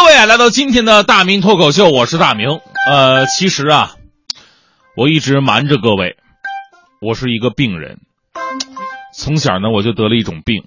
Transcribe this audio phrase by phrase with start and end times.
[0.00, 2.60] 各位啊，来到今天的大明脱口秀，我是大明。
[2.88, 3.96] 呃，其实啊，
[4.96, 6.16] 我一直瞒着各位，
[7.00, 7.98] 我是一个病人。
[9.12, 10.66] 从小呢，我就得了一种病，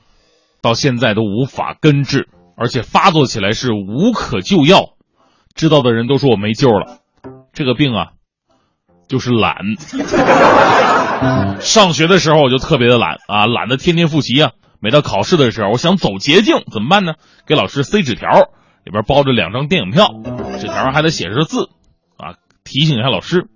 [0.62, 4.96] 到现在都无法根治，而且发作起来是无可救药。
[5.56, 6.98] 知道的人都说我没救了。
[7.54, 8.08] 这个病啊，
[9.08, 9.56] 就是懒。
[11.62, 14.52] 上学的时候我就特别的懒啊，懒得天天复习啊。
[14.82, 17.14] 每到考试的时候，我想走捷径，怎么办呢？
[17.48, 18.28] 给老师塞纸条，
[18.84, 20.14] 里边包着两张电影票，
[20.60, 21.70] 纸条上还得写着字，
[22.18, 23.48] 啊，提醒一下老师：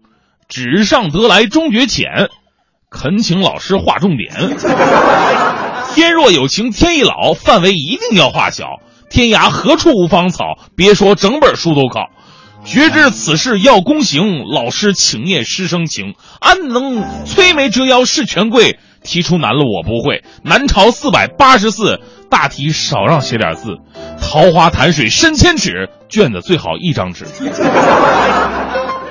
[0.48, 2.30] 纸上得来终觉浅，
[2.90, 4.34] 恳请老师划重点。
[5.94, 8.66] 天若有情天亦老，范围一定要画小。
[9.10, 12.10] 天涯何处无芳草，别说整本书都考。
[12.66, 16.16] 绝知此事要躬行，老师请念师生情。
[16.40, 18.80] 安能摧眉折腰事权贵？
[19.04, 20.24] 题出难了我不会。
[20.44, 23.78] 南朝四百八十四，大题少让写点字。
[24.22, 27.26] 桃花潭水深千尺，卷子最好一张纸。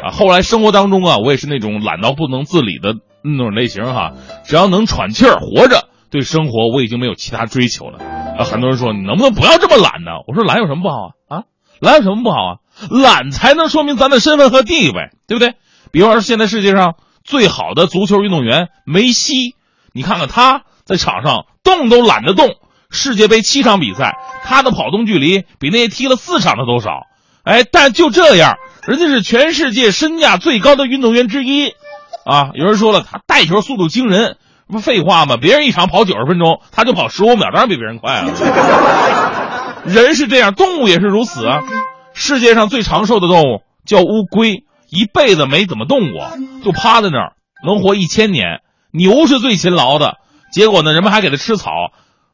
[0.03, 4.13] 啊，后来生活当中啊，我也是那种懒到不能自理的那种类型哈。
[4.45, 7.99] 只要能喘气儿活着，对生活我已经没有其他追求了。
[8.39, 10.11] 啊，很多人说你能不能不要这么懒呢？
[10.27, 11.39] 我说懒有什么不好啊？
[11.39, 11.43] 啊，
[11.81, 12.53] 懒有什么不好啊？
[12.91, 15.55] 懒才能说明咱的身份和地位，对不对？
[15.93, 19.55] 比方说现在世界上最好的足球运动员梅西。
[19.93, 22.57] 你看看他在场上动都懒得动，
[22.95, 24.15] 世界杯七场比赛，
[24.45, 27.03] 他的跑动距离比那些踢了四场的都少。
[27.43, 28.57] 哎，但就这样，
[28.87, 31.75] 人家是全世界身价最高的运动员之一，
[32.25, 32.51] 啊！
[32.55, 35.37] 有人说了，他带球速度惊人，不废话吗？
[35.37, 39.83] 别人一场跑九十分钟，他就跑十五秒，当然比别人快了。
[39.85, 41.59] 人是这样，动物也是如此啊。
[42.15, 46.31] 世界上最长寿的动物叫乌龟，一辈子没怎么动过，
[46.65, 47.33] 就趴在那儿，
[47.67, 48.61] 能活一千年。
[48.91, 50.15] 牛是最勤劳的，
[50.53, 51.71] 结果呢，人们还给它吃草，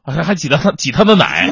[0.03, 1.51] 还还挤他挤他的奶。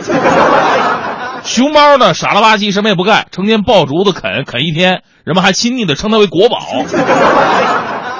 [1.43, 6.59] 熊猫呢，傻了吧唧，什么也不干，成天抱竹子啃啃一天，人们还亲昵的称它为国宝。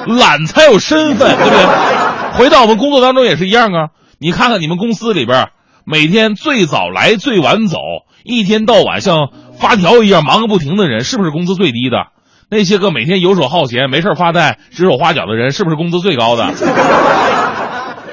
[0.06, 2.38] 懒才有身份，对不对？
[2.38, 3.88] 回到我们工作当中也是一样啊。
[4.18, 5.48] 你看看你们公司里边，
[5.84, 7.78] 每天最早来最晚走，
[8.24, 12.06] 一天到晚像发条一样忙个不停的人，是不是工资最低的？
[12.50, 16.52] 那些个每天游手好闲、没事发呆、指手画脚的人，是不是工资最高的？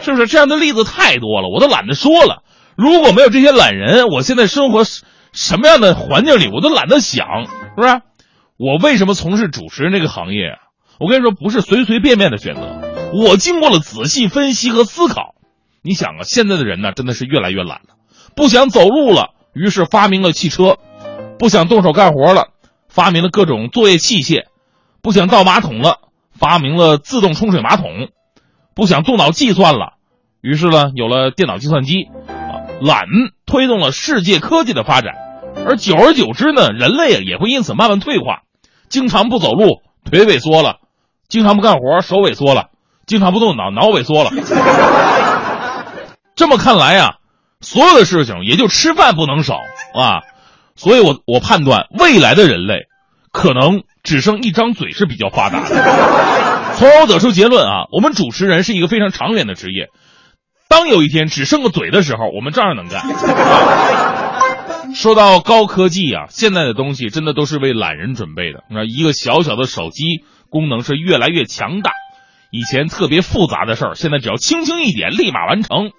[0.08, 1.50] 是不是这样的例子太多了？
[1.54, 2.44] 我都懒得说了。
[2.76, 4.84] 如果没有这些懒人，我现在生活
[5.34, 8.02] 什么样的环境里，我都懒得想，是不是？
[8.58, 10.58] 我为什么从事主持人这个行业？
[11.00, 12.82] 我跟你说，不是随随便便的选择，
[13.14, 15.36] 我经过了仔细分析和思考。
[15.84, 17.96] 你想啊，现在的人呢，真的是越来越懒了，
[18.36, 20.76] 不想走路了，于是发明了汽车；
[21.38, 22.48] 不想动手干活了。
[22.90, 24.46] 发明了各种作业器械，
[25.04, 26.00] 不想倒马桶了，
[26.32, 28.08] 发明了自动冲水马桶；
[28.74, 29.97] 不想动脑计算了，
[30.42, 32.10] 于是呢，有了电脑计算机。
[32.28, 33.06] 啊，懒
[33.46, 35.16] 推动了世界科技的发展，
[35.66, 38.44] 而久而久之呢，人类啊也会因此慢慢退化。
[38.88, 40.76] 经常不走路，腿萎缩了；
[41.28, 42.70] 经常不干活，手萎缩了；
[43.08, 44.32] 经常不动脑，脑萎缩了。
[46.36, 47.16] 这么看来呀，
[47.60, 49.56] 所有的事情也就吃饭不能少
[49.96, 50.22] 啊。
[50.76, 52.86] 所以，我我判断未来的人类，
[53.32, 56.74] 可能只剩一张嘴是比较发达的。
[56.76, 59.88] 从而得出结论啊，我们主持人是一个非常长远的职业。
[60.70, 63.04] 当有一天只剩个嘴的时候，我们照样能干。
[64.96, 68.64] 说到高科技啊，现在的东西真的都是为懒人准备的。
[68.70, 71.92] 那一个小小的手机，功能是越来越强大。
[72.52, 75.92] 以前特别复杂的事儿，现在只要轻轻一点，立马完成。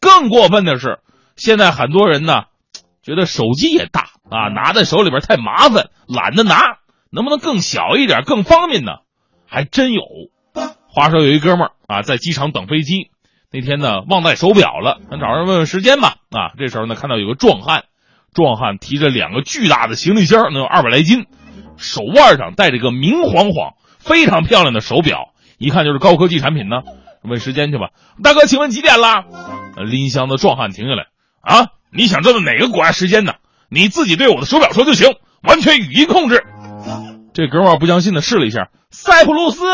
[0.00, 1.00] 更过分的是，
[1.36, 2.44] 现在很多人呢。
[3.02, 6.78] 觉得手机也大啊，拿在手里边太麻烦，懒得拿，
[7.12, 8.94] 能不能更小一点，更方便呢？
[9.46, 10.02] 还真有。
[10.88, 13.12] 话说有一哥们儿啊，在机场等飞机，
[13.56, 16.16] 那天呢忘带手表了，咱找人问问时间吧。
[16.30, 17.84] 啊，这时候呢看到有个壮汉，
[18.34, 21.24] 壮汉提着两个巨大的行李箱，能有二百来斤，
[21.78, 26.82] 手腕上戴着个明晃晃、非常漂亮的手表，一看就是高科技产品呢。
[27.22, 29.24] 问时间去吧，大哥，请问几点了？
[29.86, 31.06] 拎箱的壮汉停下来，
[31.40, 31.68] 啊。
[31.90, 33.32] 你想知道哪个国家时间呢？
[33.70, 36.44] 你自己对我的手表说就行，完全语音控制。
[37.32, 39.64] 这哥们儿不相信的试了一下，塞浦路斯、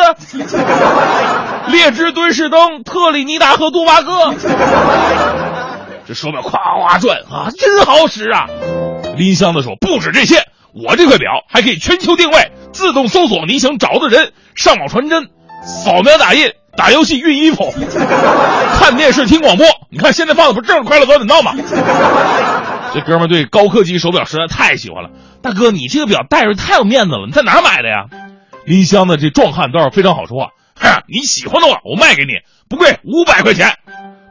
[1.69, 4.35] 列支敦士登、特立尼达和多巴哥。
[6.07, 8.47] 这手表夸夸转啊，真好使啊！
[9.17, 15.29] 拎箱的说不止这些，我这块表还可以全球定位，自动搜索你想找的人，上网传真，
[15.65, 16.53] 扫描打印。
[16.75, 17.71] 打游戏、熨衣服、
[18.79, 21.53] 看电视、听广播，你看现在放的不正是《快乐早点到》吗？
[22.95, 25.11] 这哥们对高科技手表实在太喜欢了。
[25.43, 28.07] 大哥，你这个表戴着太有面子了，你在哪儿买的呀？
[28.65, 30.49] 林香的这壮汉倒是非常好说话，
[31.09, 32.33] 你喜欢的话，我卖给你，
[32.69, 33.77] 不贵，五百块钱。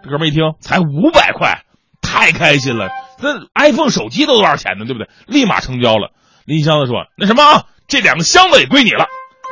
[0.04, 1.64] 这哥们一听，才五百块，
[2.02, 4.86] 太开心了，那 iPhone 手机都多少钱呢？
[4.86, 5.08] 对不对？
[5.28, 6.12] 立马成交了。
[6.46, 9.06] 林箱子说：“那什么啊，这两个箱子也归你了。”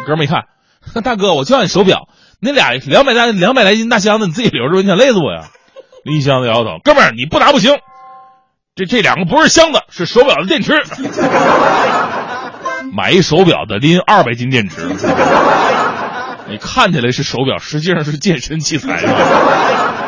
[0.07, 0.45] 哥们一看，
[1.03, 2.09] 大哥，我就要你手表，
[2.39, 5.50] 那俩两百来两百来斤大箱子你自己留着，你想累死我呀？
[6.03, 7.77] 林箱子摇摇头，哥们儿，你不拿不行。
[8.75, 10.73] 这这两个不是箱子，是手表的电池。
[12.91, 14.81] 买一手表的拎二百斤电池，
[16.50, 19.04] 你看起来是手表，实际上是健身器材。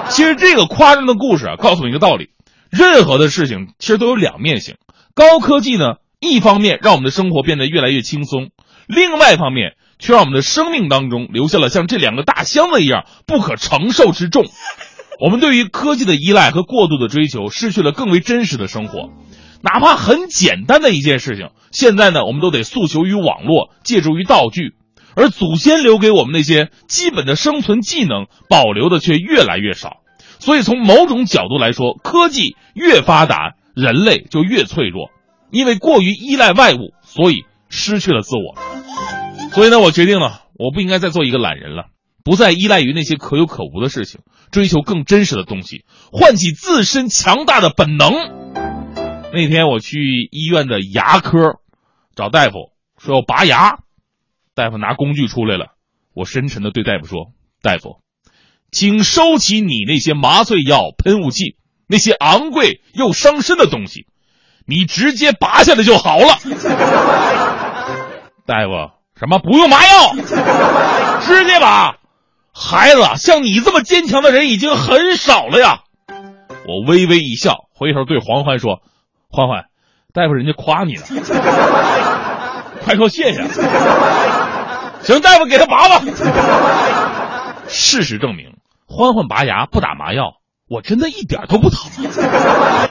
[0.10, 2.30] 其实这个夸张的故事啊，告诉你一个道理：
[2.70, 4.76] 任何的事情其实都有两面性。
[5.14, 8.50] 高科技呢，一方面让我们的生活变得越来越轻松，
[8.88, 14.46] 另外一方面却让我们的生命当中留下了像这两个大箱子一样不可承受之重。
[15.20, 19.10] 我们对于科技的依赖和过度的追求，失去了更为真实的生活。
[19.62, 24.74] 哪怕很简单的一件事情，现在呢，我们都得诉求于网络，借助于道具，
[25.16, 29.98] 而祖先留给我们那些基本的生存技能，保留的却越来越少。
[30.40, 35.10] 所以，从某种角度来说，科技越发达，人类就越脆弱，
[35.52, 38.58] 因为过于依赖外物，所以失去了自我。
[39.54, 41.86] 所以呢，我决定了，我不应该再做一个懒人了，
[42.24, 44.22] 不再依赖于那些可有可无的事情，
[44.52, 48.12] 追求更真实的东西，唤起自身强大的本能。
[49.34, 51.60] 那天我去医院的牙科
[52.16, 53.80] 找大夫，说要拔牙。
[54.54, 55.68] 大夫拿工具出来了，
[56.14, 57.32] 我深沉的对大夫说
[57.64, 58.02] ：“大夫，
[58.72, 61.56] 请收起你那些麻醉药、喷雾剂，
[61.88, 64.06] 那些昂贵又伤身的东西，
[64.66, 66.38] 你直接拔下来就好了。”
[68.46, 70.14] 大夫，什么不用麻药，
[71.22, 71.98] 直接拔？
[72.54, 75.84] 孩子，像你这么坚强的人已经很少了呀。
[76.68, 78.82] 我微微一笑，回头对黄欢说。
[79.30, 79.68] 欢欢，
[80.14, 81.06] 大夫人家夸你了，
[82.84, 83.44] 快说谢谢。
[85.04, 86.02] 行，大夫给他拔吧。
[87.68, 90.34] 事实证明，欢欢拔牙不打麻药，
[90.70, 91.90] 我真的一点都不疼。